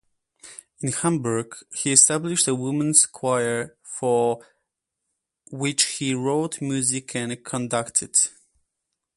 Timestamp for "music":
6.59-7.15